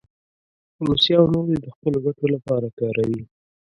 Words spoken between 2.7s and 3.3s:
کاروي.